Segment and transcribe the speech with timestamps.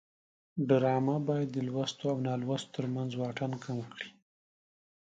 [0.67, 4.09] ډرامه باید د لوستو او نالوستو ترمنځ واټن کم کړي